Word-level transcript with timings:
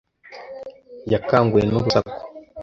Yakanguwe 1.11 1.59
n 1.65 1.71
urusaku. 1.77 2.17